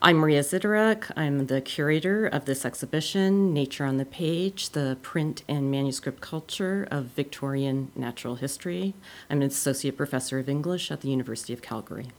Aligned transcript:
I'm 0.00 0.18
Maria 0.18 0.42
Zytaruk. 0.42 1.10
I'm 1.16 1.48
the 1.48 1.60
curator 1.60 2.24
of 2.24 2.44
this 2.44 2.64
exhibition, 2.64 3.52
Nature 3.52 3.84
on 3.84 3.96
the 3.96 4.04
Page 4.04 4.70
The 4.70 4.96
Print 5.02 5.42
and 5.48 5.72
Manuscript 5.72 6.20
Culture 6.20 6.86
of 6.88 7.06
Victorian 7.06 7.90
Natural 7.96 8.36
History. 8.36 8.94
I'm 9.28 9.42
an 9.42 9.48
associate 9.48 9.96
professor 9.96 10.38
of 10.38 10.48
English 10.48 10.92
at 10.92 11.00
the 11.00 11.08
University 11.08 11.52
of 11.52 11.62
Calgary. 11.62 12.12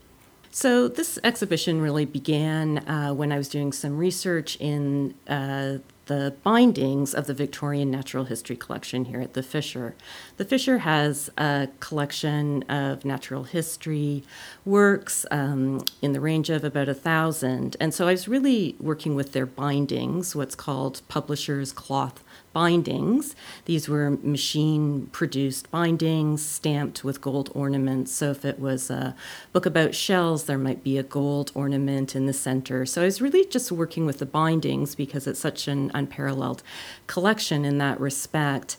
So, 0.50 0.88
this 0.88 1.18
exhibition 1.24 1.80
really 1.80 2.04
began 2.04 2.86
uh, 2.86 3.14
when 3.14 3.32
I 3.32 3.38
was 3.38 3.48
doing 3.48 3.72
some 3.72 3.96
research 3.96 4.56
in 4.60 5.14
uh, 5.26 5.78
the 6.10 6.34
bindings 6.42 7.14
of 7.14 7.28
the 7.28 7.32
Victorian 7.32 7.88
Natural 7.88 8.24
History 8.24 8.56
Collection 8.56 9.04
here 9.04 9.20
at 9.20 9.34
the 9.34 9.44
Fisher. 9.44 9.94
The 10.38 10.44
Fisher 10.44 10.78
has 10.78 11.30
a 11.38 11.68
collection 11.78 12.64
of 12.64 13.04
natural 13.04 13.44
history 13.44 14.24
works 14.64 15.24
um, 15.30 15.84
in 16.02 16.12
the 16.12 16.18
range 16.18 16.50
of 16.50 16.64
about 16.64 16.88
a 16.88 16.94
thousand. 16.94 17.76
And 17.78 17.94
so 17.94 18.08
I 18.08 18.10
was 18.10 18.26
really 18.26 18.74
working 18.80 19.14
with 19.14 19.30
their 19.30 19.46
bindings, 19.46 20.34
what's 20.34 20.56
called 20.56 21.00
publisher's 21.06 21.72
cloth 21.72 22.24
bindings. 22.52 23.36
These 23.66 23.88
were 23.88 24.10
machine 24.10 25.06
produced 25.12 25.70
bindings 25.70 26.44
stamped 26.44 27.04
with 27.04 27.20
gold 27.20 27.50
ornaments. 27.54 28.12
So 28.12 28.30
if 28.30 28.44
it 28.44 28.58
was 28.58 28.90
a 28.90 29.14
book 29.52 29.66
about 29.66 29.94
shells, 29.94 30.44
there 30.44 30.58
might 30.58 30.82
be 30.82 30.98
a 30.98 31.02
gold 31.02 31.52
ornament 31.54 32.16
in 32.16 32.26
the 32.26 32.32
center. 32.32 32.84
So 32.86 33.02
I 33.02 33.04
was 33.04 33.20
really 33.20 33.44
just 33.44 33.70
working 33.70 34.06
with 34.06 34.18
the 34.18 34.26
bindings 34.26 34.94
because 34.94 35.26
it's 35.26 35.40
such 35.40 35.68
an 35.68 35.90
unparalleled 36.00 36.62
collection 37.06 37.64
in 37.64 37.78
that 37.78 38.00
respect. 38.00 38.76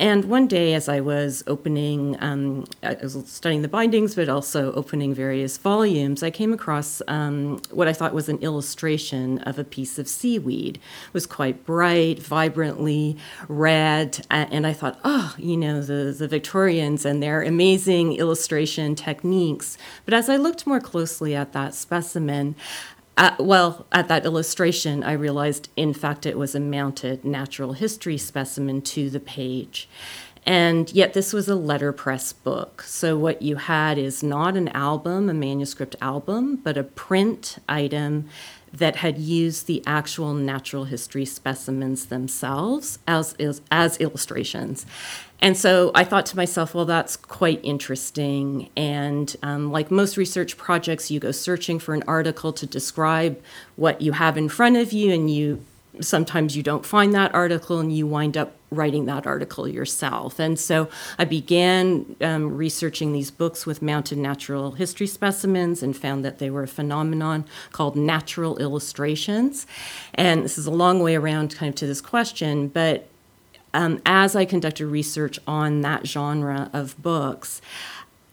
And 0.00 0.24
one 0.24 0.48
day, 0.48 0.74
as 0.74 0.88
I 0.88 0.98
was 0.98 1.44
opening, 1.46 2.16
um, 2.20 2.64
I 2.82 2.96
was 3.00 3.16
studying 3.26 3.62
the 3.62 3.68
bindings, 3.68 4.16
but 4.16 4.28
also 4.28 4.72
opening 4.72 5.14
various 5.14 5.56
volumes, 5.56 6.20
I 6.22 6.30
came 6.30 6.52
across 6.52 7.00
um, 7.06 7.60
what 7.70 7.86
I 7.86 7.92
thought 7.92 8.12
was 8.12 8.28
an 8.28 8.38
illustration 8.38 9.38
of 9.50 9.56
a 9.56 9.62
piece 9.62 9.96
of 10.00 10.08
seaweed. 10.08 10.78
It 10.78 11.14
was 11.14 11.26
quite 11.26 11.64
bright, 11.64 12.18
vibrantly 12.18 13.16
red, 13.46 14.26
and 14.30 14.66
I 14.66 14.72
thought, 14.72 14.98
oh, 15.04 15.36
you 15.38 15.56
know, 15.56 15.80
the, 15.80 16.12
the 16.18 16.26
Victorians 16.26 17.04
and 17.04 17.22
their 17.22 17.42
amazing 17.42 18.14
illustration 18.14 18.96
techniques. 18.96 19.78
But 20.04 20.14
as 20.14 20.28
I 20.28 20.36
looked 20.36 20.66
more 20.66 20.80
closely 20.80 21.36
at 21.36 21.52
that 21.52 21.72
specimen, 21.72 22.56
uh, 23.16 23.36
well, 23.38 23.86
at 23.92 24.08
that 24.08 24.24
illustration, 24.24 25.04
I 25.04 25.12
realized, 25.12 25.68
in 25.76 25.94
fact, 25.94 26.26
it 26.26 26.36
was 26.36 26.54
a 26.54 26.60
mounted 26.60 27.24
natural 27.24 27.74
history 27.74 28.18
specimen 28.18 28.82
to 28.82 29.08
the 29.08 29.20
page. 29.20 29.88
And 30.46 30.92
yet, 30.92 31.14
this 31.14 31.32
was 31.32 31.48
a 31.48 31.54
letterpress 31.54 32.34
book. 32.34 32.82
So, 32.82 33.16
what 33.16 33.40
you 33.40 33.56
had 33.56 33.96
is 33.96 34.22
not 34.22 34.56
an 34.56 34.68
album, 34.68 35.30
a 35.30 35.34
manuscript 35.34 35.96
album, 36.02 36.56
but 36.56 36.76
a 36.76 36.84
print 36.84 37.56
item 37.68 38.28
that 38.74 38.96
had 38.96 39.18
used 39.18 39.66
the 39.66 39.82
actual 39.86 40.34
natural 40.34 40.84
history 40.84 41.24
specimens 41.24 42.06
themselves 42.06 42.98
as, 43.06 43.34
as, 43.70 43.96
illustrations. 43.98 44.84
And 45.40 45.56
so 45.56 45.92
I 45.94 46.04
thought 46.04 46.26
to 46.26 46.36
myself, 46.36 46.74
well, 46.74 46.84
that's 46.84 47.16
quite 47.16 47.60
interesting. 47.62 48.70
And 48.76 49.34
um, 49.42 49.70
like 49.70 49.90
most 49.90 50.16
research 50.16 50.56
projects, 50.56 51.10
you 51.10 51.20
go 51.20 51.30
searching 51.30 51.78
for 51.78 51.94
an 51.94 52.02
article 52.08 52.52
to 52.54 52.66
describe 52.66 53.40
what 53.76 54.00
you 54.00 54.12
have 54.12 54.36
in 54.36 54.48
front 54.48 54.76
of 54.76 54.92
you, 54.92 55.12
and 55.12 55.30
you 55.30 55.64
sometimes 56.00 56.56
you 56.56 56.62
don't 56.62 56.84
find 56.84 57.14
that 57.14 57.34
article 57.34 57.78
and 57.78 57.94
you 57.96 58.06
wind 58.06 58.36
up 58.36 58.52
writing 58.70 59.04
that 59.06 59.26
article 59.26 59.68
yourself. 59.68 60.38
And 60.38 60.58
so 60.58 60.88
I 61.18 61.24
began 61.24 62.16
um, 62.20 62.56
researching 62.56 63.12
these 63.12 63.30
books 63.30 63.66
with 63.66 63.82
mounted 63.82 64.18
natural 64.18 64.72
history 64.72 65.06
specimens 65.06 65.82
and 65.82 65.96
found 65.96 66.24
that 66.24 66.38
they 66.38 66.50
were 66.50 66.64
a 66.64 66.68
phenomenon 66.68 67.44
called 67.72 67.96
natural 67.96 68.56
illustrations. 68.58 69.66
And 70.14 70.42
this 70.44 70.58
is 70.58 70.66
a 70.66 70.72
long 70.72 71.00
way 71.00 71.14
around 71.14 71.54
kind 71.54 71.68
of 71.68 71.76
to 71.76 71.86
this 71.86 72.00
question, 72.00 72.68
but 72.68 73.08
um, 73.72 74.00
as 74.06 74.36
I 74.36 74.44
conducted 74.44 74.86
research 74.86 75.40
on 75.48 75.80
that 75.80 76.06
genre 76.06 76.70
of 76.72 77.00
books, 77.02 77.60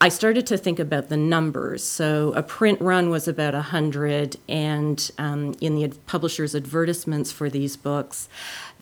I 0.01 0.09
started 0.09 0.47
to 0.47 0.57
think 0.57 0.79
about 0.79 1.09
the 1.09 1.16
numbers. 1.16 1.84
So 1.84 2.34
a 2.34 2.41
print 2.41 2.81
run 2.81 3.12
was 3.12 3.28
about 3.28 3.53
100, 3.53 4.35
and 4.50 5.12
um, 5.19 5.53
in 5.62 5.75
the 5.75 5.89
publisher's 6.07 6.56
advertisements 6.56 7.31
for 7.31 7.51
these 7.51 7.78
books, 7.78 8.28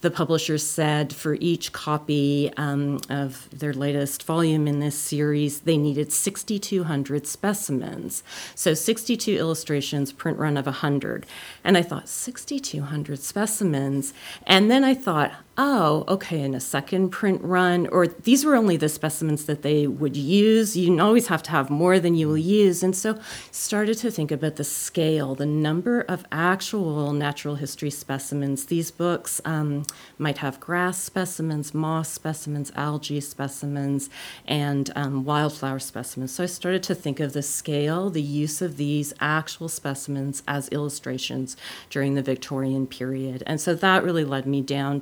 the 0.02 0.12
publishers 0.12 0.66
said 0.66 1.14
for 1.14 1.36
each 1.36 1.72
copy 1.72 2.52
um, 2.58 3.00
of 3.10 3.50
their 3.52 3.74
latest 3.74 4.24
volume 4.24 4.68
in 4.68 4.80
this 4.80 4.98
series, 4.98 5.62
they 5.62 5.78
needed 5.78 6.12
6,200 6.12 7.28
specimens. 7.28 8.24
So 8.56 8.74
62 8.74 9.36
illustrations, 9.36 10.12
print 10.12 10.38
run 10.38 10.58
of 10.58 10.66
100. 10.66 11.26
And 11.64 11.78
I 11.78 11.82
thought, 11.82 12.08
6,200 12.08 13.20
specimens. 13.20 14.14
And 14.46 14.72
then 14.72 14.84
I 14.84 14.94
thought, 14.94 15.32
oh, 15.62 16.06
okay, 16.08 16.40
in 16.40 16.56
a 16.56 16.60
second 16.60 17.10
print 17.10 17.42
run, 17.44 17.86
or 17.88 18.08
these 18.08 18.46
were 18.46 18.56
only 18.56 18.78
the 18.78 18.88
specimens 18.88 19.46
that 19.46 19.62
they 19.62 19.86
would 19.88 20.16
use. 20.16 20.78
You 20.78 21.00
always 21.02 21.28
have 21.28 21.44
to 21.44 21.52
have 21.52 21.70
more 21.70 22.00
than 22.00 22.16
you 22.16 22.30
will 22.30 22.38
use. 22.38 22.82
And 22.82 22.96
so 22.96 23.20
started 23.52 23.98
to 23.98 24.10
think 24.10 24.32
about 24.32 24.56
the 24.56 24.64
scale, 24.64 25.36
the 25.36 25.46
number 25.46 26.02
of 26.02 26.26
actual 26.32 27.12
natural 27.12 27.56
history 27.56 27.90
specimens. 27.90 28.68
These 28.68 28.90
books 28.90 29.42
um, 29.44 29.84
might 30.18 30.40
have 30.40 30.60
grass 30.60 31.02
specimens, 31.02 31.74
moss 31.74 32.10
specimens, 32.10 32.72
algae 32.76 33.22
specimens, 33.22 34.10
and 34.46 34.92
um, 34.96 35.24
wildflower 35.24 35.80
specimens. 35.80 36.34
So 36.34 36.44
I 36.44 36.48
started 36.48 36.84
to 36.84 36.96
think 36.96 37.20
of 37.20 37.34
the 37.34 37.42
scale, 37.42 38.10
the 38.10 38.22
use 38.22 38.62
of 38.62 38.78
these 38.78 39.14
actual 39.20 39.70
specimens 39.70 40.44
as 40.48 40.70
illustrations 40.70 41.56
during 41.90 42.16
the 42.16 42.22
Victorian 42.22 42.88
period. 42.88 43.44
And 43.46 43.60
so 43.62 43.74
that 43.76 44.04
really 44.04 44.26
led 44.26 44.46
me 44.46 44.62
down 44.62 45.02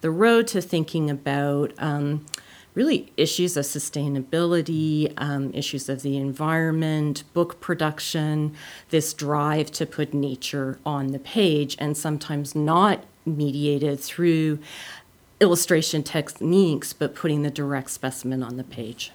the 0.00 0.10
road 0.10 0.46
to 0.48 0.60
thinking 0.60 1.10
about. 1.10 1.72
Um, 1.78 2.26
really 2.78 3.12
issues 3.16 3.56
of 3.56 3.64
sustainability, 3.64 5.12
um, 5.16 5.52
issues 5.52 5.88
of 5.88 6.02
the 6.02 6.16
environment, 6.16 7.24
book 7.34 7.60
production, 7.60 8.54
this 8.90 9.12
drive 9.12 9.68
to 9.72 9.84
put 9.84 10.14
nature 10.14 10.78
on 10.86 11.08
the 11.08 11.18
page, 11.18 11.74
and 11.80 11.96
sometimes 11.96 12.54
not 12.54 13.04
mediated 13.26 13.98
through 13.98 14.60
illustration 15.40 16.04
techniques, 16.04 16.92
but 16.92 17.16
putting 17.16 17.42
the 17.42 17.50
direct 17.50 17.90
specimen 17.90 18.44
on 18.44 18.56
the 18.56 18.62
page. 18.62 19.10